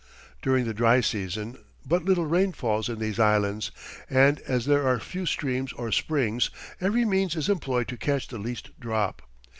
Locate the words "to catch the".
7.89-8.39